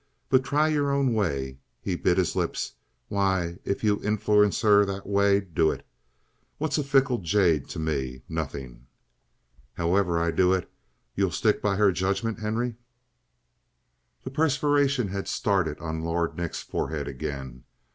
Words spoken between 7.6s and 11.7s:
to me? Nothing!" "However I do it, you'll stick